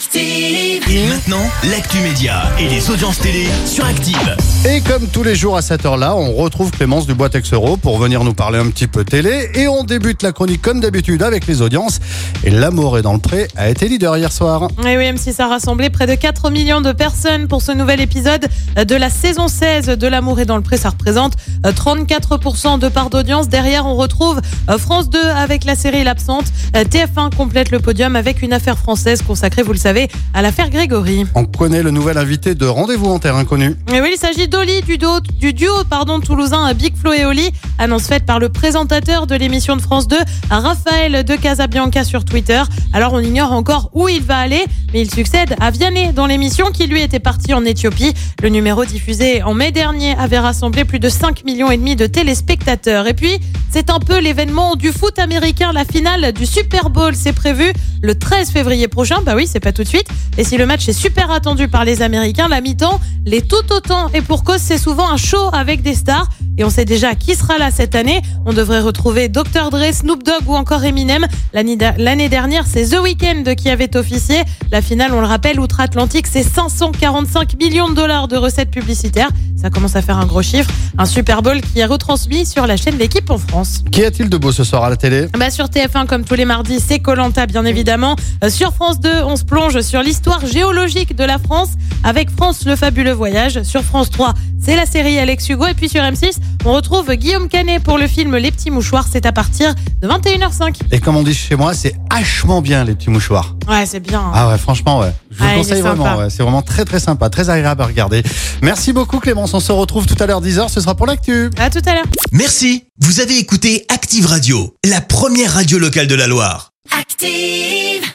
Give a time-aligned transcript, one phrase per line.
[0.00, 0.82] Active.
[0.88, 4.34] Et maintenant, l'actu média et les audiences télé sur Active.
[4.66, 8.24] Et comme tous les jours à cette heure-là, on retrouve Clémence Dubois Texero pour venir
[8.24, 9.50] nous parler un petit peu télé.
[9.54, 12.00] Et on débute la chronique comme d'habitude avec les audiences.
[12.44, 14.68] Et L'amour est dans le pré a été leader hier soir.
[14.86, 18.46] Et oui, M6 a rassemblé près de 4 millions de personnes pour ce nouvel épisode
[18.76, 20.78] de la saison 16 de L'amour est dans le pré.
[20.78, 21.34] Ça représente
[21.66, 23.50] euh, 34% de part d'audience.
[23.50, 24.40] Derrière, on retrouve
[24.70, 26.46] euh, France 2 avec la série L'Absente.
[26.74, 29.89] Euh, TF1 complète le podium avec une affaire française consacrée, vous le savez,
[30.34, 31.26] à l'affaire Grégory.
[31.34, 33.74] On connaît le nouvel invité de Rendez-vous en Terre Inconnue.
[33.92, 37.50] Et oui, il s'agit d'Oli, du duo, du duo pardon, toulousain Big Flo et Oli.
[37.80, 40.14] Annonce faite par le présentateur de l'émission de France 2,
[40.50, 42.60] Raphaël de Casabianca sur Twitter.
[42.92, 44.62] Alors, on ignore encore où il va aller,
[44.92, 48.12] mais il succède à Vianney dans l'émission qui lui était parti en Éthiopie.
[48.42, 52.06] Le numéro diffusé en mai dernier avait rassemblé plus de 5 millions et demi de
[52.06, 53.06] téléspectateurs.
[53.06, 53.40] Et puis,
[53.70, 55.72] c'est un peu l'événement du foot américain.
[55.72, 59.22] La finale du Super Bowl, c'est prévu le 13 février prochain.
[59.24, 60.08] Bah oui, c'est pas tout de suite.
[60.36, 64.08] Et si le match est super attendu par les Américains, la mi-temps l'est tout autant.
[64.12, 66.28] Et pour cause, c'est souvent un show avec des stars.
[66.60, 68.20] Et on sait déjà qui sera là cette année.
[68.44, 69.70] On devrait retrouver Dr.
[69.70, 71.26] Dre, Snoop Dogg ou encore Eminem.
[71.54, 74.42] L'année dernière, c'est The Weeknd qui avait officié.
[74.70, 79.30] La finale, on le rappelle, outre-Atlantique, c'est 545 millions de dollars de recettes publicitaires.
[79.60, 80.70] Ça commence à faire un gros chiffre.
[80.98, 83.82] Un Super Bowl qui est retransmis sur la chaîne L'équipe en France.
[83.92, 85.26] Qu'y a-t-il de beau ce soir à la télé?
[85.38, 88.16] Bah sur TF1 comme tous les mardis, c'est Colanta bien évidemment.
[88.44, 91.70] Euh, sur France 2, on se plonge sur l'histoire géologique de la France
[92.04, 93.62] avec France le fabuleux voyage.
[93.62, 97.48] Sur France 3, c'est la série Alex Hugo et puis sur M6, on retrouve Guillaume
[97.48, 100.76] Canet pour le film Les petits mouchoirs, c'est à partir de 21h05.
[100.90, 103.56] Et comme on dit chez moi, c'est hachement bien les petits mouchoirs.
[103.68, 104.20] Ouais, c'est bien.
[104.20, 104.32] hein.
[104.34, 105.12] Ah ouais, franchement, ouais.
[105.30, 106.16] Je vous Ah, le conseille vraiment.
[106.18, 106.30] ouais.
[106.30, 108.22] C'est vraiment très très sympa, très agréable à regarder.
[108.62, 109.54] Merci beaucoup Clémence.
[109.54, 110.68] On se retrouve tout à l'heure 10h.
[110.68, 111.50] Ce sera pour l'actu.
[111.58, 112.06] À tout à l'heure.
[112.32, 116.72] Merci, vous avez écouté Active Radio, la première radio locale de la Loire.
[116.98, 118.10] Active.